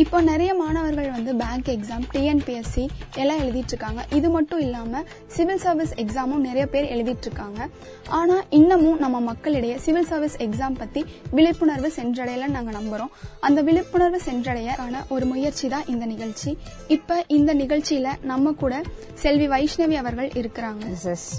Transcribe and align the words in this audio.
இப்போ 0.00 0.20
நிறைய 0.20 0.54
மாணவர்கள் 0.54 1.10
வந்து 1.10 1.36
பேங்க் 1.36 1.66
எக்ஸாம் 1.66 2.02
டிஎன்பிஎஸ்சி 2.12 2.88
எல்லாம் 3.16 3.38
எழுதிட்டு 3.38 3.72
இருக்காங்க 3.74 4.06
இது 4.10 4.30
மட்டும் 4.30 4.60
இல்லாம 4.60 5.02
சிவில் 5.26 5.58
சர்வீஸ் 5.58 5.94
எக்ஸாமும் 5.94 6.36
நிறைய 6.36 6.66
பேர் 6.66 6.84
எழுதிட்டு 6.84 7.20
இருக்காங்க 7.20 7.68
ஆனா 8.08 8.42
இன்னமும் 8.50 8.98
நம்ம 8.98 9.20
மக்களிடையே 9.20 9.76
சிவில் 9.76 10.06
சர்வீஸ் 10.06 10.36
எக்ஸாம் 10.36 10.78
பத்தி 10.78 11.04
விழிப்புணர்வு 11.30 11.92
சென்றடையலன்னு 11.96 12.48
நாங்க 12.48 12.70
நம்புறோம். 12.70 13.08
அந்த 13.40 13.62
விழிப்புணர்வு 13.62 14.20
சென்றடையக்கான 14.24 14.96
ஒரு 15.08 15.26
முயற்சி 15.26 15.68
தான் 15.68 15.86
இந்த 15.86 16.06
நிகழ்ச்சி. 16.06 16.58
இப்ப 16.88 17.24
இந்த 17.26 17.54
நிகழ்ச்சியில 17.54 18.08
நம்ம 18.22 18.52
கூட 18.52 18.82
செல்வி 19.14 19.48
வைஷ்ணவி 19.48 19.94
அவர்கள் 19.94 20.28
இருக்கிறாங்க. 20.28 20.84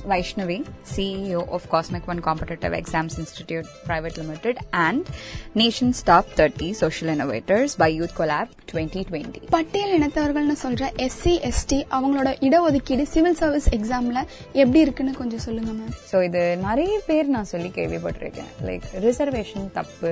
Vaishnavi 0.08 0.64
CEO 0.96 1.50
of 1.50 1.68
Cosmic 1.72 2.08
One 2.08 2.24
competitive 2.24 2.84
exams 2.84 3.18
institute 3.18 3.66
private 3.88 4.18
limited 4.18 4.58
and 4.72 5.08
nation 5.56 5.80
and 5.82 5.90
Nation's 5.92 6.04
Top 6.04 6.26
30 6.36 6.74
Social 6.74 7.10
Innovators 7.10 7.76
by 7.76 8.10
Collab 8.52 8.72
2020. 8.74 9.42
பட்டியல் 9.50 9.94
இனத்தவர்கள்னு 9.98 10.56
சொல்ற 10.64 10.84
எஸ்சி 11.06 11.34
எஸ்டி 11.50 11.78
அவங்களோட 11.96 12.30
இடஒதுக்கீடு 12.48 13.04
சிவில் 13.14 13.38
சர்வீஸ் 13.42 13.68
எக்ஸாம்ல 13.78 14.20
எப்படி 14.54 14.80
இருக்குன்னு 14.80 15.14
கொஞ்சம் 15.14 15.44
சொல்லுங்க 15.46 15.72
மேம் 15.72 15.96
ஸோ 16.12 16.24
இது 16.24 16.42
நிறைய 16.64 16.94
பேர் 17.06 17.34
நான் 17.36 17.50
சொல்லி 17.52 17.70
கேள்விப்பட்டிருக்கேன் 17.78 18.52
லைக் 18.70 18.88
ரிசர்வேஷன் 19.06 19.68
தப்பு 19.74 20.12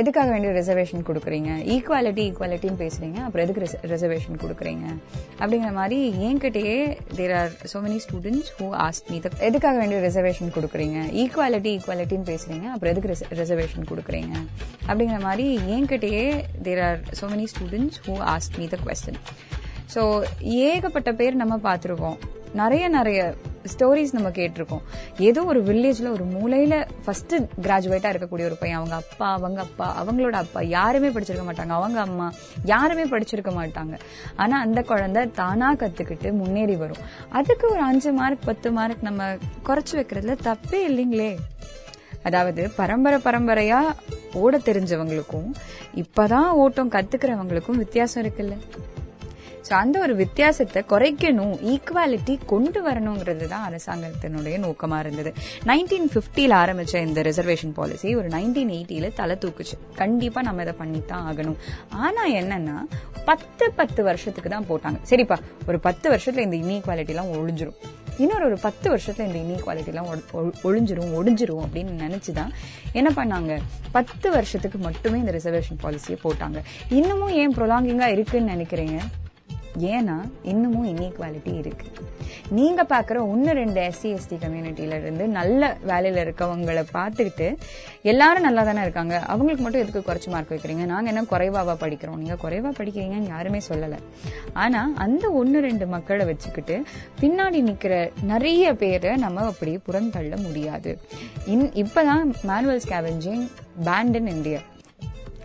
எதுக்காக 0.00 0.28
வேண்டிய 0.34 0.50
ரிசர்வேஷன் 0.58 1.04
கொடுக்குறீங்க? 1.08 1.50
ஈக்குவாலிட்டி 1.74 2.22
ஈக்குவாலிட்டின்னு 2.28 2.80
பேசுறீங்க. 2.84 3.18
அப்புறம் 3.26 3.44
எதுக்கு 3.44 3.62
ரிசர்வேஷன் 3.92 4.40
கொடுக்குறீங்க? 4.42 4.86
அப்படிங்கிற 5.40 5.70
மாதிரி 5.78 5.98
என்கிட்டயே 6.28 6.78
there 7.18 7.34
are 7.40 7.52
so 7.72 7.80
many 7.86 7.98
students 8.06 8.50
who 8.58 8.68
ask 8.86 9.10
me 9.12 9.18
எதுக்காக 9.48 9.74
வேண்டிய 9.82 10.00
ரிசர்வேஷன் 10.06 10.54
கொடுக்குறீங்க? 10.56 10.98
ஈக்குவாலிட்டி 11.22 11.72
ஈக்குவாலிட்டின்னு 11.78 12.30
பேசுறீங்க. 12.32 12.66
அப்புறம் 12.74 12.92
எதுக்கு 12.94 13.12
ரிசர்வேஷன் 13.42 13.90
கொடுக்குறீங்க? 13.92 14.34
அப்படிங்கிற 14.88 15.20
மாதிரி 15.28 15.46
என்கிட்டயே 15.76 16.26
there 16.68 16.82
are 16.88 17.00
so 17.20 17.28
many 17.34 17.46
students 17.54 18.00
who 18.08 18.16
ask 18.34 18.58
me 18.62 18.68
the 18.74 18.78
question 18.86 19.22
so 19.94 20.02
ஏகப்பட்ட 20.64 21.10
பேர் 21.20 21.42
நம்ம 21.44 21.54
பார்த்துருக்கோம். 21.68 22.18
நிறைய 22.54 22.88
நிறைய 22.88 23.34
ஸ்டோரிஸ் 23.78 24.12
நம்ம 24.12 24.28
கேட்டிருக்கோம். 24.28 24.80
ஏதோ 25.18 25.44
ஒரு 25.44 25.62
வில்லேஜ்ல 25.62 26.10
ஒரு 26.10 26.24
மூலையில 26.24 26.86
ஃபர்ஸ்ட் 27.04 27.34
கிராஜுவேட்டா 27.34 28.10
இருக்கக்கூடிய 28.12 28.44
ஒரு 28.44 28.56
பையன் 28.60 28.78
அவங்க 28.78 28.94
அப்பா 28.94 29.32
அவங்க 29.32 29.60
அப்பா 29.60 30.04
அவங்களோட 30.04 30.30
அப்பா 30.30 30.60
யாருமே 30.60 31.08
படிச்சிருக்க 31.08 31.42
மாட்டாங்க. 31.48 31.68
அவங்க 31.68 32.00
அம்மா 32.00 32.32
யாருமே 32.64 33.04
படிச்சிருக்க 33.04 33.52
மாட்டாங்க. 33.60 33.98
ஆனா 34.36 34.60
அந்த 34.60 34.82
குழந்தை 34.82 35.30
தானா 35.30 35.74
கத்துக்கிட்டு 35.74 36.32
முன்னேறி 36.32 36.76
வரும். 36.76 37.02
அதுக்கு 37.28 37.68
ஒரு 37.68 37.80
அஞ்சு 37.80 38.12
மார்க் 38.12 38.38
பத்து 38.44 38.72
மார்க் 38.72 39.02
நம்ம 39.02 39.34
குறைச்சு 39.66 39.92
வைக்கிறதுல 39.92 40.38
தப்பே 40.44 40.80
இல்லைங்களே. 40.88 41.36
அதாவது 42.22 42.70
பரம்பரை 42.76 43.20
பரம்பரையா 43.24 43.78
ஓட 44.32 44.58
தெரிஞ்சவங்களுக்கும் 44.58 45.50
இப்பதான் 45.94 46.48
ஓட்டம் 46.48 46.90
கத்துக்கிறவங்களுக்கும் 46.90 47.76
வித்தியாசம் 47.76 48.24
இருக்குல்ல. 48.24 48.52
ஸோ 49.68 49.72
அந்த 49.72 50.00
ஒரு 50.00 50.14
வித்தியாசத்தை 50.14 50.84
குறைக்கணும் 50.88 51.54
ஈக்குவாலிட்டி 51.64 52.38
கொண்டு 52.46 52.90
வரணுங்கிறது 52.90 53.46
தான் 53.46 53.72
அரசாங்கத்தினுடைய 53.72 54.58
நோக்கமா 54.58 54.98
இருந்தது. 54.98 55.32
நைன்டீன் 55.66 56.10
ஃபிஃப்டியில் 56.14 56.54
ஆரம்பிச்ச 56.54 57.06
இந்த 57.06 57.22
ரிசர்வேஷன் 57.22 57.72
பாலிசி 57.74 58.16
ஒரு 58.16 58.28
நைன்டீன் 58.28 58.72
எயிட்டியில 58.76 59.12
தலை 59.14 59.36
தூக்குச்சு. 59.40 59.94
கண்டிப்பா 59.94 60.42
நம்ம 60.42 60.62
இதை 60.62 60.72
பண்ணித்தான் 60.72 61.34
ஆகணும். 61.34 61.56
ஆனா 61.88 62.28
என்னன்னா 62.28 62.84
பத்து 63.24 63.72
பத்து 63.72 64.02
வருஷத்துக்கு 64.02 64.50
தான் 64.50 64.66
போட்டாங்க. 64.68 64.98
சரிப்பா 65.10 65.38
ஒரு 65.68 65.80
பத்து 65.80 66.10
வருஷத்துல 66.10 66.38
இந்த 66.38 66.56
இன்இக்வாலிட்டி 66.56 67.08
எல்லாம் 67.08 67.32
ஒழிஞ்சிரும். 67.32 67.74
இன்னொரு 68.18 68.44
ஒரு 68.44 68.58
பத்து 68.58 68.96
வருஷத்துல 68.96 69.34
இந்த 69.34 69.38
இன்இக்வாலிட்டி 69.38 69.86
எல்லாம் 69.86 70.06
ஒ- 70.30 70.40
ஒழிஞ்சிரும் 70.40 71.14
ஒடிஞ்சிரும் 71.14 71.66
அப்படின்னு 71.66 72.02
நினைச்சுதான் 72.06 72.50
என்ன 72.92 73.12
பண்ணாங்க? 73.16 73.58
பத்து 73.92 74.30
வருஷத்துக்கு 74.30 74.78
மட்டுமே 74.78 75.18
இந்த 75.18 75.32
ரிசர்வேஷன் 75.32 75.84
பாலிசியை 75.84 76.16
போட்டாங்க. 76.24 76.62
இன்னமும் 76.88 77.28
ஏன் 77.28 77.54
ப்ரொலாங்கிங்கா 77.54 78.06
இருக்குன்னு 78.06 78.52
நினைக்கிறீங்க? 78.52 79.00
ஏன்னா 79.78 80.30
இன்னமும் 80.42 80.96
இன்இக்வாலிட்டி 80.96 81.58
இருக்கு. 81.58 81.86
நீங்க 82.48 82.82
பாக்குற 82.82 83.18
ஒன்னு 83.20 83.52
ரெண்டு 83.52 83.80
எஸ்சி 83.80 84.06
எஸ்டி 84.06 84.38
கம்யூனிட்டில 84.40 85.00
இருந்து 85.00 85.26
நல்ல 85.26 85.76
வேலையில 85.86 86.30
இருக்கவங்களை 86.30 86.84
பார்த்துக்கிட்டு 86.94 87.56
எல்லாரும் 88.02 88.42
நல்லா 88.42 88.62
தானே 88.62 88.80
இருக்காங்க. 88.80 89.18
அவங்களுக்கு 89.18 89.62
மட்டும் 89.62 89.86
எதுக்கு 89.86 90.12
குறைச்சு 90.12 90.26
மார்க் 90.26 90.50
வைக்கிறீங்க? 90.50 90.84
நாங்க 90.84 91.08
என்ன 91.08 91.22
குறைவாவா 91.22 91.76
படிக்கிறோம்? 91.76 92.16
நீங்க 92.16 92.36
குறைவா 92.42 92.72
படிக்கிறீங்கன்னு 92.78 93.28
யாருமே 93.28 93.60
சொல்லல. 93.68 93.94
ஆனா 94.52 94.90
அந்த 94.94 95.30
ஒன்னு 95.30 95.60
ரெண்டு 95.60 95.86
மக்களை 95.86 96.24
வச்சுக்கிட்டு 96.24 96.82
பின்னாடி 97.20 97.60
நிக்கிற 97.60 98.10
நிறைய 98.22 98.74
பேரை 98.74 99.16
நம்ம 99.16 99.40
அப்படி 99.40 99.80
புறந்தள்ள 99.86 100.42
முடியாது. 100.42 101.00
இன்- 101.46 101.84
இப்பதான் 101.84 102.34
manual 102.42 102.80
scavenging 102.88 103.48
banned 103.84 104.14
in 104.14 104.26
India 104.26 104.58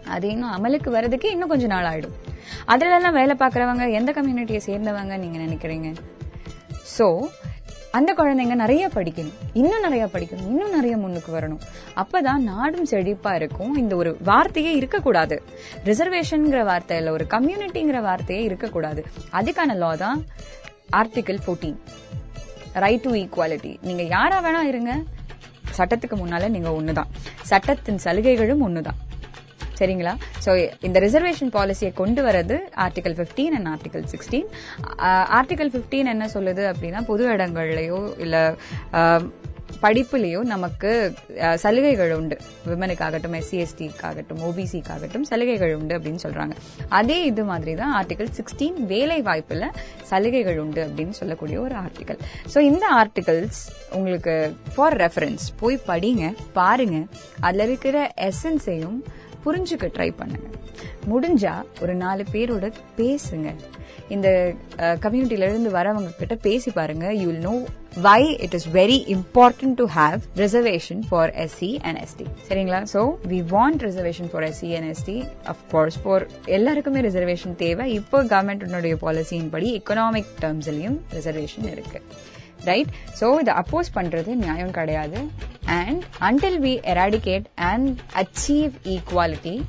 அது 0.07 0.27
இன்னும் 0.27 0.51
அமலுக்கு 0.51 0.89
வர்றதுக்கு 0.89 1.31
இன்னும் 1.31 1.49
கொஞ்சம் 1.49 1.69
நாள் 1.69 1.83
ஆயிடும். 1.83 2.32
அதிலெல்லாம் 2.71 3.17
வேலை 3.19 3.35
பார்க்குறவங்க 3.39 3.85
எந்த 3.99 4.11
கம்யூனிட்டியை 4.17 4.61
சேர்ந்தவங்க 4.69 5.17
நீங்கள் 5.23 5.43
நினைக்கிறீங்க? 5.45 5.89
ஸோ 6.97 7.07
அந்த 7.97 8.11
குழந்தைங்க 8.17 8.55
நிறைய 8.61 8.83
படிக்கணும். 8.95 9.35
இன்னும் 9.53 9.83
நிறைய 9.85 10.05
படிக்கணும். 10.13 10.47
இன்னும் 10.51 10.75
நிறைய 10.75 10.97
முன்னுக்கு 10.97 11.31
வரணும். 11.35 11.59
அப்பதான் 12.01 12.47
நாடும் 12.51 12.87
செழிப்பா 12.91 13.31
இருக்கும். 13.39 13.73
இந்த 13.81 13.95
ஒரு 13.95 14.11
வார்த்தையே 14.29 14.71
இருக்கக்கூடாது. 14.79 15.35
ரிசர்வேஷன்ங்கிற 15.89 16.63
வார்த்தை 16.69 16.97
இல்ல 16.97 17.11
ஒரு 17.11 17.27
கம்யூனிட்டிங்கிற 17.35 18.01
வார்த்தையே 18.01 18.43
இருக்கக்கூடாது. 18.43 19.03
அதுக்கான 19.39 19.75
லா 19.83 19.91
தான் 19.95 20.21
ஆர்டிகிள் 21.01 21.39
14 21.49 21.75
ரைட் 22.83 23.01
டு 23.01 23.11
ஈக்குவாலிட்டி 23.13 23.73
நீங்க 23.89 24.03
யாரா 24.15 24.39
வேணா 24.45 24.63
இருங்க. 24.71 24.93
சட்டத்துக்கு 25.77 26.15
முன்னால 26.21 26.49
நீங்க 26.55 26.69
ஒண்ணுதான். 26.69 27.11
சட்டத்தின் 27.51 28.03
சலுகைகளும் 28.03 28.65
ஒண்ணுதான். 28.67 28.99
சரிங்களா? 29.83 30.13
ஸோ 30.45 30.51
இந்த 30.81 30.99
ரிசர்வேஷன் 30.99 31.53
பாலிசியை 31.53 31.91
கொண்டு 31.93 32.23
வரது 32.23 32.57
article 32.83 33.17
15 33.17 33.47
and 33.57 33.71
article 33.73 34.05
sixteen 34.11 34.49
article 35.37 35.71
15 35.73 36.13
என்ன 36.13 36.27
சொல்லுது 36.35 36.65
அப்படின்னா 36.71 37.01
பொது 37.05 37.25
இடங்கள்லையோ 37.33 38.01
இல்லை 38.19 38.43
ஆஹ், 38.99 39.25
நமக்கு 40.51 40.89
சலுகைகள் 41.57 42.11
உண்டு. 42.17 42.35
விமனுக்காகட்டும் 42.67 43.35
எஸ்சி 43.39 43.57
எஸ்டிக்காகட்டும் 43.63 44.41
ஓபிசிக்காகட்டும் 44.47 45.25
சலுகைகள் 45.29 45.73
உண்டு 45.77 45.93
அப்படின்னு 45.97 46.21
சொல்றாங்க. 46.25 46.53
அதே 46.91 47.17
இது 47.25 47.43
மாதிரி 47.43 47.73
தான் 47.75 47.93
ஆர்டிகல் 47.99 48.31
சிக்ஸ்டீன் 48.37 48.77
வேலை 48.85 49.17
வாய்ப்புல 49.21 49.67
சலுகைகள் 50.11 50.59
உண்டு 50.63 50.81
அப்படின்னு 50.85 51.15
சொல்லக்கூடிய 51.19 51.59
ஒரு 51.59 51.75
ஆர்டிகல் 51.83 52.21
ஸோ 52.53 52.59
இந்த 52.69 52.85
ஆர்டிகல்ஸ் 53.01 53.61
உங்களுக்கு 53.91 54.35
ஃபார் 54.75 54.97
ரெஃபரன்ஸ் 55.03 55.45
போய் 55.59 55.83
படிங்க 55.89 56.23
பாருங்க. 56.53 56.97
அதுல 57.41 57.63
இருக்கிற 57.63 57.97
எசன்ஸையும் 58.29 58.97
புரிஞ்சுக்க 59.45 59.87
ட்ரை 59.97 60.09
பண்ணுங்க. 60.19 60.47
முடிஞ்சா 61.11 61.53
ஒரு 61.83 61.93
நாலு 62.03 62.23
பேரோட 62.33 62.65
பேசுங்க. 62.99 63.49
இந்த 64.13 64.27
கம்யூனிட்டில 65.03 65.47
இருந்து 65.49 65.69
வரவங்க 65.77 66.09
கிட்ட 66.19 66.35
பேசி 66.45 66.69
பாருங்க. 66.77 67.05
You 67.19 67.25
will 67.29 67.45
know 67.49 67.55
why 68.05 68.21
it 68.45 68.55
is 68.57 68.67
very 68.77 68.97
important 69.15 69.77
to 69.81 69.85
have 69.97 70.19
reservation 70.41 71.01
for 71.09 71.31
SC 71.43 71.71
and 71.87 71.99
ST 72.03 72.25
சரிங்களா? 72.47 72.79
So 72.93 73.01
we 73.31 73.39
want 73.55 73.83
reservation 73.87 74.29
for 74.33 74.45
SC 74.49 74.69
and 74.77 74.89
ST 74.93 75.17
of course 75.53 75.97
for 76.03 76.25
எல்லாருக்குமே 76.57 77.01
ரிசர்வேஷன் 77.09 77.55
தேவை. 77.63 77.87
இப்போ 77.99 78.19
கவர்மெண்ட்னுடைய 78.33 78.97
பாலிசியின் 79.05 79.51
படி 79.55 79.69
எக்கனாமிக் 79.79 80.31
டேர்ம்ஸ்லயும் 80.43 80.99
ரிசர்வேஷன் 81.17 81.67
இருக்கு. 81.73 82.01
ரைட் 82.71 82.93
ஸோ 83.21 83.27
இதை 83.43 83.55
அப்போஸ் 83.63 83.95
பண்றது 83.99 84.33
நியாயம் 84.45 84.75
கிடையாது. 84.79 85.19
And 85.65 86.03
until 86.19 86.59
we 86.59 86.73
eradicate 86.93 87.45
and 87.55 87.99
achieve 88.13 88.71
equality 88.83 89.63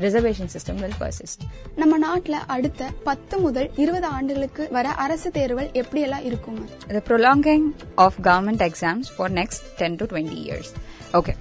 reservation 0.00 0.48
system 0.52 0.74
will 0.74 0.98
persist 1.00 1.40
நம்ம 1.76 1.98
நாட்டுல 1.98 2.36
அடுத்த 2.46 2.90
பத்து 3.04 3.38
முதல் 3.38 3.70
இருபது 3.76 4.06
ஆண்டுகளுக்கு 4.06 4.68
வர 4.70 4.88
அரசு 4.88 5.30
தேர்வுகள் 5.30 5.70
எப்படியெல்லாம் 5.74 6.26
இருக்குங்க? 6.28 6.64
The 6.88 7.02
prolonging 7.08 7.64
of 7.96 8.14
government 8.22 8.60
exams 8.60 9.08
for 9.16 9.30
next 9.30 9.60
10 9.78 9.96
to 9.96 10.06
20 10.06 10.42
years. 10.48 10.72
Okay 11.12 11.34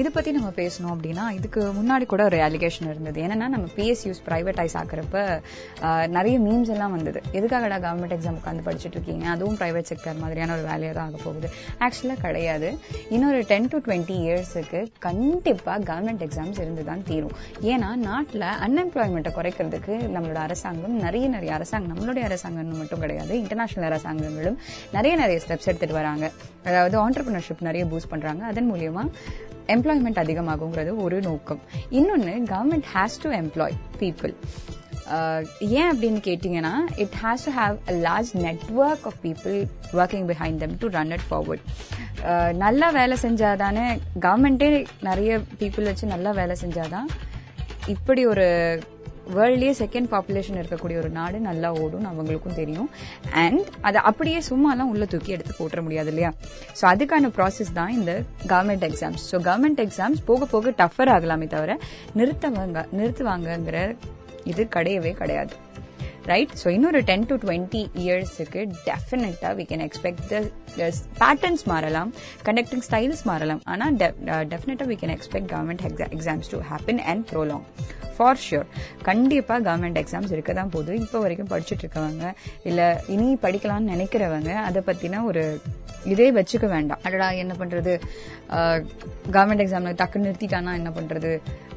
இதை 0.00 0.10
பத்தி 0.14 0.30
நம்ம 0.36 0.48
பேசணும் 0.56 0.92
அப்படின்னா 0.92 1.24
இதுக்கு 1.36 1.60
முன்னாடி 1.76 2.04
கூட 2.12 2.22
ஒரு 2.28 2.38
அலிகேஷன் 2.46 2.88
இருந்தது. 2.92 3.18
என்னன்னா 3.24 3.46
நம்ம 3.54 3.66
பிஎஸ்யூஸ் 3.76 4.20
பிரைவேட்டைஸ் 4.28 4.74
ஆக்குறப்ப 4.80 5.18
நிறைய 6.16 6.36
மீம்ஸ் 6.46 6.70
எல்லாம் 6.74 6.94
வந்தது. 6.96 7.20
எதுக்காகடா 7.38 7.78
கவர்மெண்ட் 7.84 8.14
எக்ஸாம் 8.16 8.38
உட்காந்து 8.40 8.64
படிச்சுட்டு 8.68 8.96
இருக்கீங்க? 8.98 9.24
அதுவும் 9.34 9.58
பிரைவேட் 9.60 9.88
செக்டர் 9.90 10.18
மாதிரியான 10.22 10.54
ஒரு 10.56 10.64
வேலையாக 10.70 10.94
தான் 10.98 11.08
ஆக 11.10 11.18
போகுது. 11.26 11.50
ஆக்சுவலாக 11.86 12.18
கிடையாது. 12.26 12.70
இன்னொரு 13.16 13.40
டென் 13.52 13.70
டு 13.74 13.80
டுவெண்ட்டி 13.86 14.16
இயர்ஸுக்கு 14.24 14.80
கண்டிப்பாக 15.06 15.78
கவர்மெண்ட் 15.90 16.24
எக்ஸாம்ஸ் 16.28 16.60
இருந்து 16.64 16.84
தான் 16.90 17.04
தீரும். 17.10 17.36
ஏன்னா 17.72 17.90
நாட்டில் 18.08 18.46
அன்எம்ப்ளாய்மெண்ட்டை 18.66 19.34
குறைக்கிறதுக்கு 19.38 19.94
நம்மளோட 20.16 20.40
அரசாங்கம் 20.48 20.96
நிறைய 21.06 21.28
நிறைய 21.36 21.52
அரசாங்கம் 21.58 21.92
நம்மளுடைய 21.94 22.24
அரசாங்கம் 22.30 22.78
மட்டும் 22.82 23.02
கிடையாது 23.06 23.34
இன்டர்நேஷனல் 23.44 23.88
அரசாங்கங்களும் 23.92 24.60
நிறைய 24.98 25.14
நிறைய 25.24 25.40
ஸ்டெப்ஸ் 25.46 25.70
எடுத்துகிட்டு 25.70 26.00
வராங்க. 26.02 26.24
அதாவது 26.68 26.96
ஆண்டர்பிரினர்ஷிப் 27.06 27.66
நிறைய 27.70 27.84
பூஸ்ட் 27.92 28.12
பண்ணுறாங்க 28.14 28.44
அதன் 28.52 28.70
மூலியமாக 28.72 29.08
எம்ப்ளாய்மெண்ட் 29.68 30.22
அதிகமாகுங்கிறது 30.24 30.92
ஒரு 30.96 31.20
நோக்கம். 31.20 31.60
இன்னொன்னு 31.90 32.34
government 32.52 32.88
has 32.94 33.18
to 33.22 33.30
employ 33.30 33.76
people 33.98 34.34
ஏன் 35.60 35.90
அப்படின்னு 35.92 36.20
கேட்டிங்கன்னா 36.28 36.74
it 36.96 37.16
has 37.22 37.44
to 37.44 37.52
have 37.56 37.76
a 37.90 37.94
large 38.06 38.30
network 38.46 39.06
of 39.10 39.18
people 39.22 39.56
working 39.92 40.26
behind 40.30 40.60
them 40.64 40.76
to 40.78 40.88
run 40.98 41.10
it 41.10 41.26
forward 41.30 41.64
நல்லா 42.52 42.90
வேலை 42.90 43.16
செஞ்சாதானே 43.22 43.86
கவர்மெண்ட்டே 44.20 44.70
நிறைய 45.00 45.40
பீப்புள் 45.60 45.82
வச்சு 45.82 46.06
நல்லா 46.06 46.30
வேலை 46.30 46.56
செஞ்சாதான் 46.62 47.08
இப்படி 47.86 48.26
ஒரு 48.26 48.46
வேர்ல்ட்லேயே 49.36 49.72
செகண்ட் 49.82 50.08
பாப்புலேஷன் 50.14 50.58
இருக்கக்கூடிய 50.60 50.96
ஒரு 51.02 51.10
நாடு 51.18 51.38
நல்லா 51.48 51.70
ஓடும் 51.82 52.06
அவங்களுக்கும் 52.10 52.56
தெரியும். 52.60 52.88
அண்ட் 53.44 53.68
அதை 53.88 54.00
அப்படியே 54.10 54.40
சும்மாலாம் 54.50 54.92
உள்ள 54.94 55.04
தூக்கி 55.14 55.34
எடுத்து 55.36 55.54
போட்டுற 55.58 55.82
முடியாது 55.86 56.10
இல்லையா? 56.14 56.32
ஸோ 56.80 56.86
அதுக்கான 56.92 57.30
ப்ராசஸ் 57.38 57.74
தான் 57.80 57.94
இந்த 57.98 58.14
government 58.52 58.86
exams 58.90 59.26
so 59.32 59.38
government 59.50 59.82
exams 59.86 60.24
போக 60.30 60.48
போக 60.54 60.74
டஃபர் 60.82 61.12
ஆகலாமே 61.16 61.48
தவிர 61.56 61.78
நிறுத்தவங்க 62.20 62.86
நிறுத்துவாங்கங்கிற 63.00 63.78
இது 64.52 64.64
கிடையவே 64.76 65.12
கிடையாது. 65.22 65.54
ரைட் 66.30 66.52
ஸோ 66.60 66.68
இன்னொரு 66.74 67.00
டென் 67.08 67.26
டு 67.30 67.34
டுவெண்ட்டி 67.42 67.80
இயர்ஸுக்கு 68.02 68.60
டெஃபினட்டாக 68.86 69.50
we 69.58 69.64
can 69.70 69.82
expect 69.86 70.22
the 70.30 70.38
patterns 71.22 71.64
மாறலாம் 71.72 72.10
கண்டக்டிங் 72.46 72.84
ஸ்டைல்ஸ் 72.86 73.22
மாறலாம். 73.30 73.60
ஆனால் 73.72 73.96
டெஃபினட்டாக 74.52 74.88
we 74.92 74.96
can 75.02 75.14
expect 75.16 75.50
government 75.52 75.84
exams 76.16 76.50
to 76.54 76.60
happen 76.70 77.02
and 77.12 77.24
prolong 77.32 77.66
for 78.16 78.42
sure 78.44 78.68
கண்டிப்பா 79.08 79.56
கவர்மெண்ட் 79.68 80.00
எக்ஸாம்ஸ் 80.02 80.34
இருக்க 80.36 80.52
தான் 80.60 80.72
போகுது. 80.74 80.94
இப்போ 81.04 81.20
வரைக்கும் 81.24 81.50
படிச்சுட்டு 81.54 81.84
இருக்கவங்க 81.84 82.32
இல்ல 82.70 82.80
இனி 83.16 83.28
படிக்கலாம்னு 83.46 83.92
நினைக்கிறவங்க 83.94 84.52
அதை 84.68 84.82
பத்தின 84.90 85.24
ஒரு 85.30 85.44
இதே 86.12 86.26
வச்சுக்க 86.36 86.66
வேண்டாம். 86.76 87.02
அடடா 87.06 87.28
என்ன 87.42 87.52
பண்றது? 87.60 87.92
கவர்மெண்ட் 89.34 89.62
எக்ஸாம்ல 89.64 89.92
டக்கு 90.00 90.18
நிறுத்திட்டானா 90.24 90.72
என்ன 90.80 90.90
பண்றது? 90.96 91.30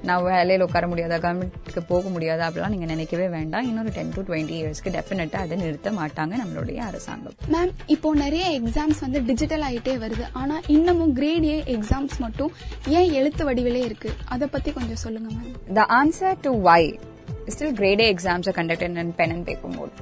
நான் 0.08 0.24
வேலையில 0.24 0.66
உட்கார 0.66 0.86
முடியாதா? 0.90 1.18
கவர்மெண்ட்க்கு 1.26 1.82
போக 1.92 2.10
முடியாதா? 2.16 2.44
அப்படிலாம் 2.48 2.74
நீங்க 2.74 2.88
நினைக்கவே 2.94 3.28
வேண்டாம். 3.36 3.68
இன்னொரு 3.70 3.92
டென் 3.98 4.12
டு 4.16 4.22
டுவெண்ட்டி 4.28 4.56
இயர்ஸ்க்கு 4.58 4.94
டெஃபினட்டா 4.98 5.40
அதை 5.46 5.56
நிறுத்த 5.62 5.92
மாட்டாங்க 6.00 6.34
நம்மளுடைய 6.42 6.80
அரசாங்கம். 6.90 7.36
மேம் 7.54 7.72
இப்போ 7.96 8.12
நிறைய 8.24 8.46
எக்ஸாம்ஸ் 8.60 9.00
வந்து 9.06 9.22
டிஜிட்டல் 9.30 9.64
ஆயிட்டே 9.70 9.96
வருது. 10.04 10.26
ஆனா 10.42 10.58
இன்னமும் 10.76 11.14
கிரேட் 11.20 11.48
ஏ 11.54 11.58
எக்ஸாம்ஸ் 11.76 12.18
மட்டும் 12.26 12.52
ஏன் 12.98 13.10
எழுத்து 13.22 13.46
வடிவிலே 13.50 13.84
இருக்கு? 13.90 14.12
அதை 14.36 14.48
பத்தி 14.58 14.72
கொஞ்சம் 14.80 15.02
சொல்லுங்க 15.06 15.30
ma'am 15.38 15.56
The 15.80 15.88
answer 16.28 16.44
to 16.44 16.52
why 16.60 16.82
still 17.48 17.74
grade 17.74 18.02
A 18.02 18.10
exams 18.10 18.48
are 18.48 18.54
conducted 18.54 18.98
in 18.98 19.14
pen 19.14 19.32
and 19.32 19.46
paper 19.46 19.72
mode. 19.72 19.96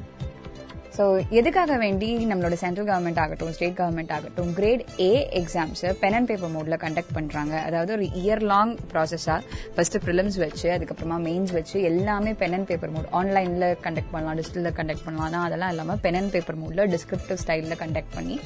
So 0.98 1.06
எதுக்காக 1.38 1.74
வேண்டி 1.82 2.10
நம்மளோட 2.28 2.56
சென்ட்ரல் 2.62 2.86
கவர்மெண்ட் 2.90 3.18
ஆகட்டும் 3.24 3.50
ஸ்டேட் 3.56 3.76
கவர்மெண்ட் 3.80 4.12
ஆகட்டும் 4.18 4.52
கிரேட் 4.58 4.84
ஏ 5.02 5.10
எக்ஸாம்ஸை 5.40 5.90
பென் 6.02 6.16
அண்ட் 6.18 6.30
பேப்பர் 6.30 6.52
மோடில் 6.54 6.76
கண்டக்ட் 6.84 7.12
பண்ணுறாங்க 7.18 7.54
அதாவது 7.66 7.92
ஒரு 7.96 8.06
இயர் 8.22 8.44
லாங் 8.52 8.72
ப்ராசஸாக 8.92 9.40
ஃபர்ஸ்ட் 9.76 9.98
ப்ரிலிம்ஸ் 10.06 10.38
வச்சு 10.44 10.68
அதுக்கப்புறமா 10.76 11.18
மெயின்ஸ் 11.26 11.54
வச்சு 11.58 11.78
எல்லாமே 11.90 12.34
பென் 12.42 12.56
அண்ட் 12.58 12.70
பேப்பர் 12.72 12.94
மோட் 12.96 13.10
ஆன்லைனில் 13.20 13.68
கண்டக்ட் 13.86 14.12
பண்ணலாம் 14.14 14.40
டிஜிட்டலில் 14.40 14.76
கண்டக்ட் 14.80 15.06
பண்ணலாம் 15.06 15.28
ஆனால் 15.30 15.46
அதெல்லாம் 15.50 15.74
இல்லாமல் 15.76 16.02
பென் 16.06 16.20
அண்ட் 16.22 16.34
பேப்பர் 16.38 16.60
மோடில் 16.64 16.86
டிஸ்கிரிப்டிவ் 16.96 17.44
ஸ்டைலில் 17.44 17.80
கண்டக்ட் 17.84 18.16
பண்ணி 18.18 18.38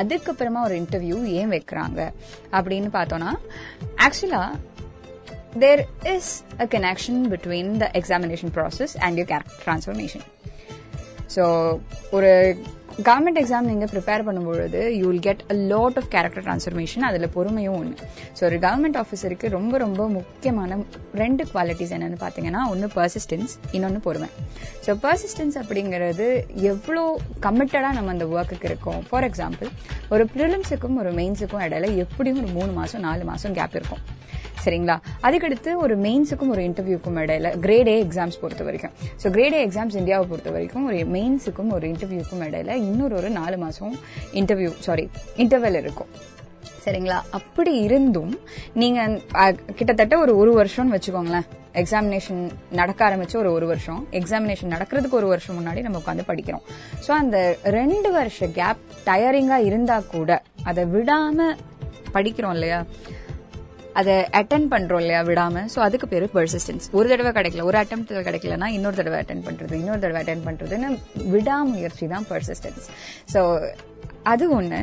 அதுக்கப்புறமா 0.00 0.62
ஒரு 0.68 0.76
இன்டர்வியூ 0.82 1.20
ஏன் 1.40 1.52
வைக்கிறாங்க 1.56 2.00
அப்படின்னு 2.52 2.90
பார்த்தோன்னா 2.98 3.32
ஆக்சுவலாக 4.06 4.50
there 5.54 5.84
is 6.04 6.44
a 6.58 6.66
connection 6.66 7.28
between 7.28 7.78
the 7.78 7.90
examination 7.94 8.50
process 8.50 8.96
and 8.96 9.16
your 9.16 9.28
character 9.34 9.62
transformation. 9.68 10.24
So 11.34 11.44
ஒரு 12.16 12.28
கவர்மெண்ட் 13.06 13.38
எக்ஸாம் 13.40 13.66
நீங்கள் 13.70 13.90
ப்ரிப்பேர் 13.92 14.22
பண்ணும்பொழுது 14.26 14.80
you 14.98 15.02
will 15.08 15.24
get 15.26 15.42
a 15.52 15.56
lot 15.72 15.98
of 16.00 16.08
character 16.14 16.44
transformation 16.46 17.04
அதில் 17.08 17.26
பொறுமையும் 17.34 17.76
ஒன்று 17.80 18.06
ஸோ 18.38 18.42
ஒரு 18.48 18.56
கவர்மெண்ட் 18.64 18.98
ஆஃபீஸருக்கு 19.02 19.48
ரொம்ப 19.56 19.78
ரொம்ப 19.84 20.02
முக்கியமான 20.16 20.78
ரெண்டு 21.22 21.44
குவாலிட்டிஸ் 21.52 21.92
என்னென்னு 21.96 22.18
பார்த்தீங்கன்னா 22.24 22.62
ஒன்று 22.72 22.88
பர்சிஸ்டன்ஸ் 22.98 23.54
இன்னொன்று 23.76 24.00
பொறுமை. 24.06 24.28
ஸோ 24.86 24.96
பர்சிஸ்டன்ஸ் 25.04 25.58
அப்படிங்கிறது 25.62 26.28
எவ்வளோ 26.72 27.04
கமிட்டடாக 27.46 27.92
நம்ம 27.98 28.14
அந்த 28.16 28.28
ஒர்க்குக்கு 28.36 28.68
இருக்கோம். 28.70 29.02
ஃபார் 29.10 29.26
எக்ஸாம்பிள் 29.30 29.70
ஒரு 30.14 30.26
ப்ரிலிம்ஸுக்கும் 30.36 30.98
ஒரு 31.02 31.12
மெயின்ஸுக்கும் 31.20 31.64
இடையில 31.66 31.90
எப்படியும் 32.06 32.40
ஒரு 32.44 32.52
மூணு 32.58 32.72
மாதம் 32.80 33.04
நாலு 33.08 33.24
மாதம் 33.32 33.56
கேப் 33.60 33.76
இருக்கும். 33.80 34.02
சரிங்களா? 34.64 34.96
அதுக்கடுத்து 35.26 35.70
ஒரு 35.84 35.94
மெயின்ஸுக்கும் 36.06 36.52
ஒரு 36.54 36.62
இன்டர்வியூக்கும் 36.68 37.18
இடையில 37.24 37.50
கிரேட் 37.64 37.90
ஏ 37.94 37.96
எக்ஸாம்ஸ் 38.04 38.40
பொறுத்த 38.40 38.64
வரைக்கும். 38.68 38.94
ஸோ 39.22 39.26
கிரேட் 39.36 39.56
ஏ 39.58 39.60
எக்ஸாம்ஸ் 39.66 39.98
இந்தியாவை 40.00 40.26
பொறுத்த 40.32 40.50
வரைக்கும் 40.56 40.86
ஒரு 40.90 40.98
மெயின்ஸுக்கும் 41.16 41.70
ஒரு 41.76 41.86
இன்டர்வியூக்கும் 41.92 42.42
இடையில 42.48 42.74
இன்னொரு 42.88 43.16
ஒரு 43.20 43.30
நாலு 43.38 43.58
மாசம் 43.64 43.94
இன்டர்வியூ 44.40 44.72
சாரி 44.86 45.04
இன்டர்வெல் 45.44 45.78
இருக்கும். 45.82 46.10
சரிங்களா? 46.84 47.16
அப்படி 47.38 47.72
இருந்தும் 47.86 48.34
நீங்க 48.82 49.00
கிட்டத்தட்ட 49.78 50.18
ஒரு 50.24 50.32
ஒரு 50.42 50.52
வருஷம்னு 50.60 50.94
வச்சுக்கோங்களேன். 50.96 51.46
எக்ஸாமினேஷன் 51.80 52.42
நடக்க 52.78 53.00
ஆரம்பிச்சு 53.08 53.36
ஒரு 53.42 53.50
ஒரு 53.56 53.66
வருஷம். 53.66 54.00
எக்ஸாமினேஷன் 54.20 54.72
நடக்கிறதுக்கு 54.74 55.18
ஒரு 55.20 55.28
வருஷம் 55.32 55.56
முன்னாடி 55.58 55.80
நம்ம 55.86 56.00
உட்காந்து 56.02 56.24
படிக்கிறோம். 56.30 56.64
ஸோ 57.06 57.10
அந்த 57.22 57.38
ரெண்டு 57.78 58.10
வருஷ 58.18 58.46
கேப் 58.58 58.80
டயரிங்கா 59.08 59.58
இருந்தா 59.70 59.98
கூட 60.14 60.42
அதை 60.70 60.84
விடாம 60.96 61.48
படிக்கிறோம் 62.16 62.54
இல்லையா? 62.58 62.80
அதை 64.00 64.14
அட்டன் 64.40 64.66
பண்றோம் 64.72 65.00
இல்லையா 65.02 65.20
விடாம? 65.28 65.62
சோ 65.74 65.78
அதுக்கு 65.86 66.06
பேரு 66.12 66.26
பெர்சிஸ்டன்ஸ் 66.34 66.86
ஒரு 66.98 67.08
தடவை 67.12 67.30
கிடைக்கல 67.38 67.64
ஒரு 67.70 67.78
அட்டம் 67.78 68.04
கிடைக்கலனா 68.28 68.66
இன்னொரு 68.76 68.96
தடவை 69.00 69.18
அட்டன் 69.22 69.44
பண்றது 69.48 69.74
இன்னொரு 69.82 70.00
தடவை 70.04 70.20
அட்டன் 70.22 70.44
பண்றதுன்னு 70.48 70.88
விடாமுயற்சி 71.34 72.06
தான் 72.14 72.26
பெர்சிஸ்டன்ஸ் 72.30 72.86
சோ 73.34 73.42
அது 74.32 74.44
ஒண்ணு. 74.60 74.80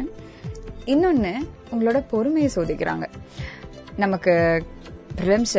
இன்னொன்னு 0.93 1.33
உங்களோட 1.73 1.99
பொறுமையை 2.11 2.49
சோதிக்கிறாங்க. 2.55 3.05
நமக்கு 4.03 4.33
ப்ரிலிம்ஸ் 5.19 5.57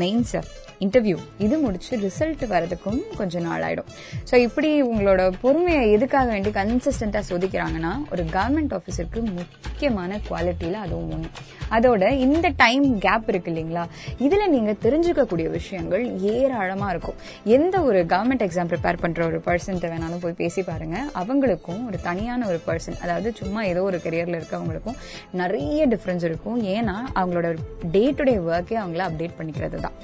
மெயின்ஸ் 0.00 0.34
இன்டர்வியூ 0.84 1.16
இது 1.46 1.56
முடிச்சு 1.64 1.92
ரிசல்ட் 2.06 2.44
வரதுக்கும் 2.54 3.00
கொஞ்சம் 3.20 3.44
நாள் 3.48 3.64
ஆயிடும். 3.68 3.88
ஸோ 4.30 4.34
இப்படி 4.46 4.70
உங்களோட 4.90 5.22
பொறுமையை 5.42 5.82
எதுக்காக 5.96 6.28
வேண்டி 6.32 6.50
கன்சிஸ்டண்டா 6.58 7.22
சோதிக்கிறாங்கன்னா 7.30 7.92
ஒரு 8.12 8.22
கவர்மெண்ட் 8.36 8.74
ஆஃபீஸருக்கு 8.78 9.22
முக்கியமான 9.38 10.20
குவாலிட்டியில 10.28 10.78
அதுவும் 10.86 11.10
ஒன்று 11.16 11.30
அதோட 11.76 12.04
இந்த 12.26 12.46
டைம் 12.62 12.86
கேப் 13.04 13.28
இருக்கு 13.30 13.50
இல்லைங்களா? 13.52 13.82
இதுல 14.26 14.46
நீங்க 14.54 14.72
தெரிஞ்சுக்கக்கூடிய 14.84 15.48
விஷயங்கள் 15.58 16.04
ஏராளமா 16.32 16.86
இருக்கும். 16.94 17.18
எந்த 17.56 17.74
ஒரு 17.88 18.00
கவர்மெண்ட் 18.12 18.44
எக்ஸாம் 18.46 18.70
ப்ரிப்பேர் 18.72 19.00
பண்ற 19.02 19.20
ஒரு 19.30 19.38
பர்சன்ட்ட 19.48 19.90
வேணாலும் 19.92 20.22
போய் 20.24 20.38
பேசி 20.40 20.62
பாருங்க. 20.70 20.98
அவங்களுக்கும் 21.20 21.82
ஒரு 21.90 22.00
தனியான 22.08 22.46
ஒரு 22.52 22.60
பர்சன் 22.68 22.98
அதாவது 23.04 23.30
சும்மா 23.40 23.62
ஏதோ 23.72 23.82
ஒரு 23.90 24.00
கெரியர்ல 24.06 24.40
இருக்கவங்களுக்கும் 24.40 24.98
நிறைய 25.42 25.86
டிஃபரன்ஸ் 25.94 26.26
இருக்கும். 26.30 26.58
ஏன்னா 26.76 26.96
அவங்களோட 27.20 27.50
டே 27.96 28.04
டு 28.18 28.24
டே 28.30 28.36
ஒர்க்கே 28.50 28.78
அவங்கள 28.84 29.04
அப்டேட் 29.10 29.38
பண்ணிக்கிறது 29.40 29.80
தான் 29.86 29.98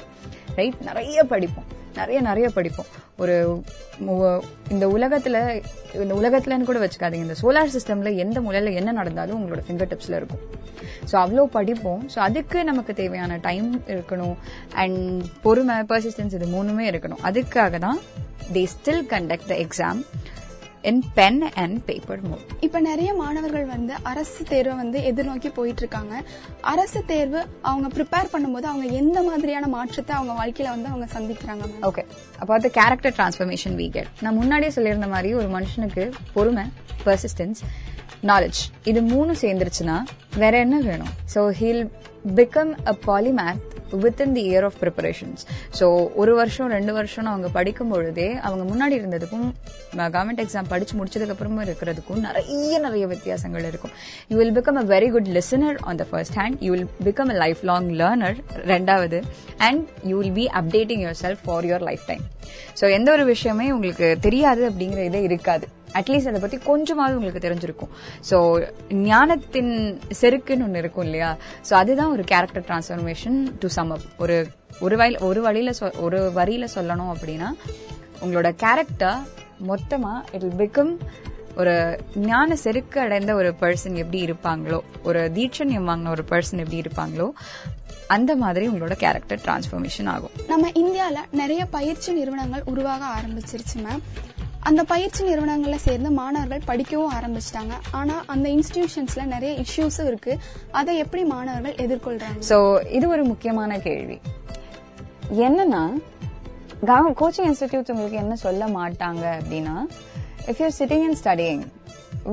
ரைட் 0.58 0.78
நிறைய 0.90 1.24
படிப்போம். 1.32 1.68
நிறைய 1.98 2.18
நிறைய 2.28 2.46
படிப்போம். 2.56 2.88
ஒரு 3.22 3.34
இந்த 4.74 4.84
உலகத்துல 4.96 5.36
இந்த 6.02 6.14
உலகத்துலன்னு 6.20 6.68
கூட 6.70 6.78
வச்சுக்காதீங்க. 6.82 7.26
இந்த 7.26 7.36
சோலார் 7.42 7.72
சிஸ்டம்ல 7.74 8.10
எந்த 8.24 8.40
மூலையில 8.46 8.72
என்ன 8.80 8.94
நடந்தாலும் 8.98 9.38
உங்களோட 9.40 9.62
ஃபிங்கர் 9.66 9.90
டிப்ஸ்ல 9.92 10.18
இருக்கும். 10.20 10.42
ஸோ 11.10 11.14
அவ்வளோ 11.22 11.44
படிப்போம். 11.56 12.02
ஸோ 12.14 12.18
அதுக்கு 12.28 12.58
நமக்கு 12.70 12.92
தேவையான 13.00 13.38
டைம் 13.48 13.68
இருக்கணும். 13.94 14.36
அண்ட் 14.82 15.24
பொறுமை 15.46 15.76
பர்சிஸ்டன்ஸ் 15.92 16.36
இது 16.38 16.48
மூணுமே 16.56 16.86
இருக்கணும். 16.92 17.22
அதுக்காக 17.30 17.78
தான் 17.86 18.00
they 18.56 18.64
still 18.74 19.04
conduct 19.14 19.50
the 19.52 19.56
exam 19.66 20.00
in 20.86 21.02
pen 21.14 21.42
and 21.54 21.84
paper 21.84 22.20
mode 22.22 22.50
இப்ப 22.60 22.80
நிறைய 22.80 23.14
மாணவர்கள் 23.14 23.64
வந்து 23.64 23.94
அரசு 24.02 24.44
தேர்வை 24.44 24.74
வந்து 24.76 24.98
எதிர்நோக்கி 25.00 25.52
போயிட்டு 25.54 25.80
இருக்காங்க 25.80 26.14
அரசு 26.60 27.04
தேர்வு 27.04 27.46
அவங்க 27.62 27.88
ப்ரிப்பேர் 27.88 28.30
பண்ணும்போது 28.32 28.62
அவங்க 28.62 28.86
எந்த 28.94 29.22
மாதிரியான 29.22 29.66
மாற்றத்தை 29.66 30.16
அவங்க 30.16 30.32
வாழ்க்கையில 30.32 30.68
வந்து 30.68 30.88
அவங்க 30.88 31.08
சந்திக்கிறாங்க 31.14 31.64
ஓகே 31.82 32.04
அப்போ 32.38 32.54
அது 32.54 32.70
கேரக்டர் 32.70 33.14
டிரான்ஸ்ஃபர்மேஷன் 33.16 33.76
we 33.76 33.90
get. 33.90 34.06
நான் 34.20 34.34
முன்னாடியே 34.34 34.70
சொல்லியிருந்த 34.70 35.08
மாதிரி 35.08 35.34
ஒரு 35.34 35.48
மனுஷனுக்கு 35.48 36.12
பொறுமை 36.32 36.64
பர்சிஸ்டன்ஸ் 37.04 37.62
நாலேஜ் 38.22 38.60
இது 38.84 39.02
மூணு 39.02 39.32
சேர்ந்துருச்சுன்னா 39.40 39.96
வேற 40.36 40.58
என்ன 40.58 40.80
வேணும்? 40.80 41.12
So 41.34 41.50
he'll 41.60 41.84
become 42.34 42.74
a 42.86 42.96
polymath 43.06 43.62
within 44.02 44.34
the 44.36 44.42
year 44.50 44.66
of 44.68 44.78
preparations 44.82 45.42
so 45.78 45.86
ஒரு 46.14 46.34
வருஷம் 46.34 46.70
ரெண்டு 46.76 46.92
வருஷம்னு 46.98 47.30
அவங்க 47.32 47.48
படிக்கும் 47.58 47.92
பொழுதே 47.94 48.28
அவங்க 48.46 48.64
முன்னாடி 48.72 48.94
இருந்ததுக்கும் 49.00 49.46
கவர்மெண்ட் 50.14 50.42
எக்ஸாம் 50.44 50.70
படிச்சு 50.72 50.94
முடிச்சதுக்கப்புறமும் 50.98 51.64
இருக்கிறதுக்கும் 51.66 52.20
நிறைய 52.26 52.78
நிறைய 52.86 53.06
வித்தியாசங்கள் 53.06 53.66
இருக்கும். 53.70 53.92
You 54.30 54.36
will 54.40 54.54
become 54.58 54.80
a 54.82 54.86
very 54.94 55.10
good 55.16 55.30
listener 55.38 55.78
on 55.90 56.00
the 56.02 56.06
first 56.10 56.38
hand 56.40 56.58
you 56.66 56.70
will 56.74 56.88
become 57.08 57.32
a 57.34 57.38
lifelong 57.70 57.90
learner 58.02 58.38
ரெண்டாவது. 58.72 59.20
And 59.68 59.84
you 60.10 60.16
will 60.20 60.36
be 60.40 60.46
updating 60.60 61.02
yourself 61.24 61.44
for 61.46 61.66
your 61.70 61.86
lifetime 62.10 62.24
so 62.80 62.84
எந்த 62.98 63.08
ஒரு 63.16 63.24
விஷயமே 63.34 63.66
உங்களுக்கு 63.72 64.08
தெரியாது 64.26 64.62
அப்படிங்கிற 64.70 65.02
இதே 65.10 65.22
இருக்காது. 65.22 65.66
அட்லீஸ்ட் 65.92 66.28
அதை 66.28 66.40
பத்தி 66.40 66.56
கொஞ்சமாவது 66.58 67.16
உங்களுக்கு 67.16 67.48
தெரிஞ்சிருக்கும். 67.48 67.92
ஸோ 68.30 68.66
ஞானத்தின் 68.92 70.00
செருக்குன்னு 70.20 70.62
ஒன்று 70.62 70.78
இருக்கும் 70.78 71.04
இல்லையா? 71.04 71.36
ஸோ 71.70 71.74
அதுதான் 71.74 72.10
ஒரு 72.10 72.24
character 72.24 72.64
transformation 72.68 73.46
to 73.58 73.68
sum 73.68 73.90
up 73.90 74.00
ஒரு 74.18 74.46
ஒரு 74.80 74.96
வயல் 74.96 75.18
ஒரு 75.18 75.40
வழியில 75.40 75.72
சொ- 75.80 76.00
ஒரு 76.00 76.32
வரியில 76.34 76.68
சொல்லணும் 76.74 77.14
அப்படின்னா 77.14 77.48
உங்களோட 78.22 78.50
கேரக்டர் 78.54 79.18
மொத்தமா 79.68 80.24
இட் 80.32 80.42
வில் 80.42 80.68
பிகம் 80.68 80.96
ஒரு 81.56 82.00
ஞான 82.14 82.56
செருக்கு 82.56 83.00
அடைந்த 83.00 83.34
ஒரு 83.34 83.54
பர்சன் 83.60 83.94
எப்படி 83.94 84.24
இருப்பாங்களோ 84.24 84.80
ஒரு 85.02 85.30
தீட்சண்யம் 85.34 85.88
வாங்கின 85.88 86.08
ஒரு 86.08 86.24
பர்சன் 86.30 86.58
எப்படி 86.58 86.80
இருப்பாங்களோ 86.80 87.30
அந்த 88.06 88.36
மாதிரி 88.36 88.68
உங்களோட 88.68 88.92
கேரக்டர் 88.92 89.40
டிரான்ஸ்ஃபர்மேஷன் 89.44 90.08
ஆகும். 90.08 90.30
நம்ம 90.48 90.70
இந்தியாவில் 90.74 91.18
நிறைய 91.30 91.66
பயிற்சி 91.66 92.12
நிறுவனங்கள் 92.12 92.62
உருவாக 92.64 93.04
ஆரம்பிச்சிருச்சு 93.04 93.76
மேம் 93.76 94.02
அந்த 94.68 94.82
பயிற்சி 94.92 95.20
நிறுவனங்களில் 95.28 95.82
சேர்ந்து 95.86 96.10
மாணவர்கள் 96.18 96.66
படிக்கவும் 96.68 97.12
ஆரம்பிச்சிட்டாங்க. 97.18 97.74
ஆனால் 97.98 98.22
அந்த 98.32 98.46
இன்ஸ்டிடியூஷன்ஸில் 98.56 99.30
நிறைய 99.34 99.52
இஷ்யூஸும் 99.64 100.08
இருக்கு. 100.10 100.32
அதை 100.80 100.92
எப்படி 101.04 101.22
மாணவர்கள் 101.34 101.76
எதிர்கொள்றாங்க? 101.84 102.40
ஸோ 102.50 102.58
இது 102.98 103.06
ஒரு 103.14 103.24
முக்கியமான 103.32 103.78
கேள்வி. 103.86 104.18
என்னன்னா 105.46 105.82
கோச்சிங் 107.20 107.48
இன்ஸ்டிடியூட் 107.50 107.92
உங்களுக்கு 107.94 108.18
என்ன 108.24 108.34
சொல்ல 108.46 108.64
மாட்டாங்க 108.78 109.24
அப்படின்னா 109.40 109.76
if 110.50 110.60
you 110.62 110.68
sitting 110.80 111.04
and 111.08 111.18
studying 111.22 111.62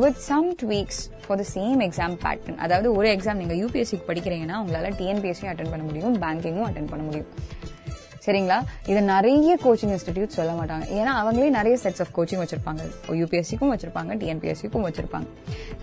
with 0.03 0.19
some 0.29 0.47
tweaks 0.61 1.01
for 1.25 1.39
the 1.41 1.45
same 1.55 1.79
exam 1.87 2.15
pattern 2.25 2.59
அதாவது 2.65 2.87
ஒரு 2.97 3.07
எக்ஸாம் 3.15 3.41
நீங்கள் 3.41 3.59
யூபிஎஸ்சிக்கு 3.63 4.07
படிக்கிறீங்கன்னா 4.09 4.57
உங்களால் 4.63 4.97
டிஎன்பிஎஸ்சியும் 5.01 5.51
அட்டன் 5.53 5.71
பண்ண 5.73 5.83
முடியும் 5.89 6.15
பேங்கிங்கும் 6.23 6.67
அட்டன் 6.69 6.91
பண்ண 6.93 7.03
முடியும். 7.09 7.29
சரிங்களா? 8.25 8.58
இதை 8.89 9.01
நிறைய 9.13 9.53
கோச்சிங் 9.63 9.94
இன்ஸ்டிடியூட் 9.96 10.36
சொல்ல 10.38 10.51
மாட்டாங்க. 10.60 10.86
ஏன்னா 11.00 11.13
அவங்களே 11.22 11.50
நிறைய 11.58 11.75
செட்ஸ் 11.84 12.01
ஆஃப் 12.03 12.13
கோச்சிங் 12.18 12.42
வச்சிருப்பாங்க. 12.44 12.84
யூபிஎஸ்சிக்கும் 13.22 13.72
வச்சிருப்பாங்க 13.74 14.18
டிஎன்பிஎஸ்சிக்கும் 14.22 14.86
வச்சிருப்பாங்க. 14.88 15.27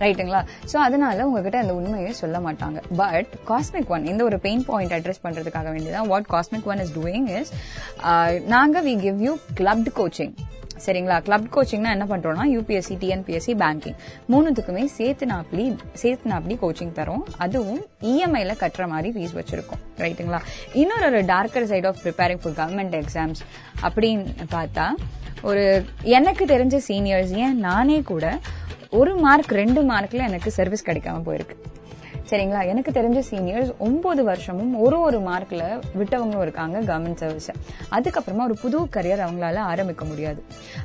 ரைட்டுங்களா 0.03 0.41
ஸோ 0.71 0.77
அதனால 0.87 1.27
உங்ககிட்ட 1.29 1.59
அந்த 1.63 1.73
உண்மையை 1.79 2.13
சொல்ல 2.21 2.39
மாட்டாங்க. 2.47 2.79
பட் 3.01 3.33
காஸ்மிக் 3.51 3.91
ஒன் 3.95 4.07
இந்த 4.13 4.23
ஒரு 4.29 4.39
பெயின் 4.47 4.65
பாயிண்ட் 4.69 4.95
அட்ரஸ் 4.97 5.23
பண்றதுக்காக 5.25 5.67
வேண்டியதான் 5.75 6.09
what 6.13 6.29
Cosmic 6.35 6.69
One 6.73 6.81
is 6.85 6.93
doing 6.99 7.27
is 7.39 7.51
நாங்க 8.55 8.81
we 8.89 8.95
give 9.05 9.19
you 9.27 9.33
clubbed 9.61 9.91
coaching 10.01 10.33
சரிங்களா? 10.85 11.17
கிளப் 11.27 11.47
கோச்சிங்னா 11.55 11.91
என்ன 11.95 12.05
பண்றோம்னா 12.11 12.45
யூபிஎஸ்சி 12.55 12.95
டிஎன்பிஎஸ்சி 13.03 13.53
பேங்கிங் 13.63 13.97
மூணுத்துக்குமே 14.31 14.83
சேர்த்து 14.97 15.25
நாப்லி 15.25 15.65
சேர்த்து 15.93 16.31
நாப்லி 16.31 16.57
கோச்சிங் 16.63 16.91
தரும். 16.91 17.23
அதுவும் 17.37 17.81
இஎம்ஐல 18.11 18.55
கட்டுற 18.63 18.87
மாதிரி 18.93 19.09
ஃபீஸ் 19.15 19.37
வச்சிருக்கோம். 19.39 19.81
ரைட்டுங்களா 19.97 20.41
இன்னொரு 20.73 21.05
ஒரு 21.05 21.21
darker 21.33 21.69
side 21.73 21.89
of 21.91 22.01
preparing 22.03 22.41
for 22.43 22.57
government 22.61 22.97
exams 23.01 23.41
அப்படின்னு 23.81 24.47
பார்த்தா 24.55 24.87
ஒரு 25.41 25.85
எனக்கு 26.17 26.45
தெரிஞ்ச 26.45 26.79
சீனியர்ஸ் 26.87 27.35
ஏன் 27.45 27.59
நானே 27.67 28.01
கூட 28.01 28.25
ஒரு 28.89 29.11
மார்க் 29.25 29.53
ரெண்டு 29.61 29.81
மார்க்ல 29.83 30.23
எனக்கு 30.29 30.51
சர்வீஸ் 30.51 30.87
கிடைக்காம 30.87 31.21
போயிருக்கு. 31.27 31.55
சரிங்களா? 32.31 32.59
எனக்கு 32.71 32.91
தெரிஞ்ச 32.97 33.19
சீனியர்ஸ் 33.29 33.71
ஒன்பது 33.85 34.21
வருஷமும் 34.29 34.73
ஒரு 34.83 34.97
ஒரு 35.07 35.17
மார்க்ல 35.27 35.63
விட்டவங்களும் 35.99 36.43
இருக்காங்க 36.45 36.77
கவர்மெண்ட் 36.89 37.21
சர்வீஸ் 37.23 37.49
அதுக்கப்புறமா 37.95 38.43
ஒரு 38.49 38.55
புது 38.61 38.77
கரியர் 38.95 39.23
அவங்களால 39.25 39.63
ஆரம்பிக்க 39.71 40.05
முடியாது. 40.11 40.41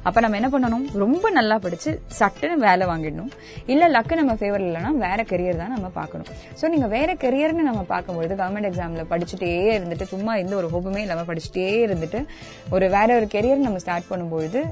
அப்ப 0.06 0.16
நம்ம 0.24 0.38
என்ன 0.40 0.48
பண்ணணும்? 0.54 0.86
ரொம்ப 1.02 1.30
நல்லா 1.38 1.58
படிச்சு 1.64 1.90
சட்டுன்னு 2.18 2.56
வேலை 2.66 2.86
வாங்கிடணும். 2.92 3.30
இல்ல 3.72 3.90
லக்கு 3.96 4.20
நம்ம 4.20 4.34
ஃபேவர் 4.40 4.64
இல்லைன்னா 4.66 4.92
வேற 5.06 5.22
கெரியர் 5.32 5.60
தான் 5.62 5.74
நம்ம 5.76 5.90
பார்க்கணும். 6.00 6.30
ஸோ 6.60 6.68
நீங்க 6.74 6.88
வேற 6.96 7.14
கெரியர்னு 7.24 7.68
நம்ம 7.70 7.84
பார்க்கும்பொழுது 7.92 8.34
கவர்மெண்ட் 8.42 8.70
எக்ஸாம்ல 8.70 9.04
படிச்சுட்டே 9.12 9.52
இருந்துட்டு 9.76 10.08
சும்மா 10.14 10.34
எந்த 10.44 10.56
ஒரு 10.60 10.70
ஹோப்புமே 10.74 11.02
இல்லாம 11.06 11.24
படிச்சுட்டே 11.30 11.68
இருந்துட்டு 11.86 12.22
ஒரு 12.76 12.88
வேற 12.96 13.08
ஒரு 13.20 13.28
கெரியர் 13.36 13.66
நம்ம 13.66 13.80
ஸ்டார்ட் 13.84 14.10
பண்ணும்பொழுது 14.12 14.62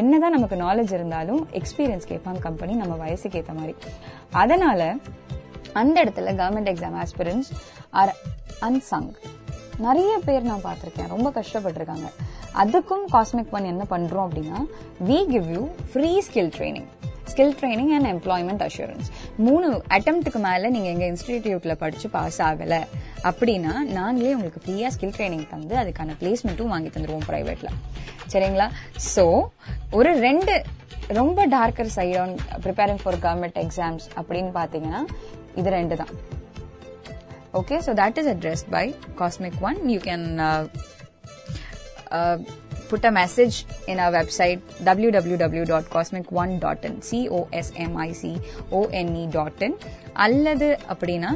என்னதான் 0.00 0.36
நமக்கு 0.38 0.58
நாலேஜ் 0.66 0.92
இருந்தாலும் 0.98 1.42
எக்ஸ்பீரியன்ஸ் 1.60 2.10
கேட்பாங்க 2.12 2.40
கம்பெனி 2.48 2.74
நம்ம 2.82 2.96
வயசுக்கு 3.04 3.38
ஏற்ற 3.42 3.54
மாதிரி. 3.60 3.74
அதனால 4.42 4.80
அந்த 5.82 5.96
இடத்துல 6.04 6.34
government 6.42 6.70
exam 6.72 6.96
aspirants 7.04 7.48
are 8.00 8.12
unsung 8.68 9.10
நிறைய 9.86 10.12
பேர் 10.26 10.50
நான் 10.50 10.66
பார்த்துருக்கேன். 10.66 11.10
ரொம்ப 11.14 11.28
கஷ்டப்பட்டிருக்காங்க. 11.38 12.08
அதுக்கும் 12.62 13.02
காஸ்மிக் 13.14 13.54
ஒன் 13.56 13.70
என்ன 13.70 13.84
பண்ணுறோம் 13.90 14.26
அப்படின்னா 14.26 14.58
we 15.08 15.18
give 15.32 15.48
you 15.54 15.62
free 15.92 16.10
skill 16.28 16.52
training 16.54 16.86
skill 17.30 17.54
training 17.60 17.90
and 17.96 18.08
employment 18.12 18.62
assurance 18.66 19.08
மூணு 19.46 19.68
அட்டம்ப்ட்டுக்கு 19.96 20.40
மேலே 20.46 20.66
நீங்கள் 20.74 20.92
எங்கள் 20.94 21.10
இன்ஸ்டிடியூட்டில் 21.12 21.78
படித்து 21.82 22.08
பாஸ் 22.16 22.38
ஆகலை 22.48 22.80
அப்படின்னா 23.30 23.72
நாங்களே 23.98 24.32
உங்களுக்கு 24.36 24.62
ஃப்ரீயாக 24.64 24.92
ஸ்கில் 24.96 25.14
ட்ரைனிங் 25.16 25.46
தந்து 25.52 25.76
அதுக்கான 25.82 26.16
பிளேஸ்மெண்ட்டும் 26.22 26.72
வாங்கி 26.74 26.92
தந்துடுவோம் 26.94 27.28
ப்ரைவேட்டில் 27.30 27.74
சரிங்களா? 28.32 28.68
ஸோ 29.14 29.24
ஒரு 29.98 30.12
ரெண்டு 30.26 30.54
ரொம்ப 31.20 31.40
darker 31.56 31.90
side 31.96 32.38
preparing 32.64 33.02
for 33.02 33.18
government 33.26 33.58
exams 33.64 34.06
அப்படின்னு 34.18 34.52
பார்த்தீங்கன்னா 34.60 35.02
இது 35.56 35.70
ரெண்டு 35.76 35.96
தான் 36.02 36.12
okay 37.60 37.76
so 37.86 37.92
that 38.00 38.18
is 38.20 38.30
address 38.32 38.64
by 38.74 38.84
Cosmic 39.20 39.60
one 39.68 39.78
you 39.92 40.00
can 40.06 40.26
put 42.90 43.06
a 43.08 43.12
message 43.18 43.56
in 43.92 44.00
a 44.00 44.08
website 44.16 44.60
W 44.84 45.10
W 45.16 45.38
W 45.42 45.64
dot 45.70 45.88
Cosmic 45.94 46.30
one 46.42 46.52
dot 46.64 46.84
in 46.88 46.98
C O S M I C 47.08 48.34
O N E 48.80 49.24
dot 49.32 49.64
in 49.68 49.76
அல்லது 50.26 50.68
அப்படின்னா 50.92 51.30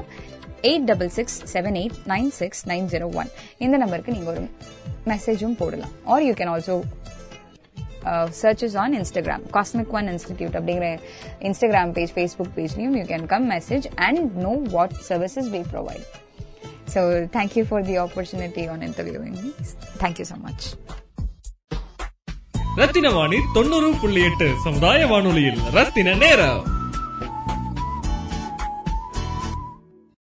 eight 0.64 0.86
double 0.90 1.10
six 1.16 1.36
seven 1.52 1.78
eight 1.82 1.98
nine 2.06 2.30
six 2.40 2.62
nine 2.70 2.88
zero 2.92 3.08
one 3.20 3.30
இந்த 3.58 3.76
நம்பருக்கு 3.82 4.14
நீங்கள் 4.16 4.32
ஒரு 4.34 4.42
மெசேஜும் 5.06 5.58
போடலாம் 5.60 5.94
or 6.12 6.24
you 6.26 6.34
can 6.40 6.52
also 6.54 6.76
churches 8.40 8.76
on 8.76 8.94
Instagram 8.94 9.44
Cosmic 9.52 9.92
one 9.92 10.08
institute 10.08 10.56
அப்படிங்கிற 10.60 10.88
Instagram 11.40 11.92
page 11.92 12.14
Facebook 12.16 12.54
பேஜ்லையும் 12.56 12.96
you 13.00 13.04
can 13.04 13.26
come 13.26 13.50
message 13.50 13.86
and 13.96 14.20
know 14.38 14.54
what 14.70 14.96
services 15.10 15.50
we 15.50 15.62
provide 15.72 16.06
so 16.94 17.00
thank you 17.38 17.64
for 17.68 17.84
the 17.84 17.98
opportunity 17.98 18.68
on 18.68 18.80
interviewing 18.80 19.38
thank you 20.00 20.26
so 20.32 20.38
much 20.40 20.66
Rathina 22.78 23.10
Vani 23.10 23.38
தொண்ணூறு 23.54 23.88
புள்ளி 24.00 24.20
எட்டு 24.22 24.46
சமுதாய 24.64 25.06
வானொலியில் 25.06 25.60
ரத்தின 25.72 26.14
நேரம். 26.14 26.79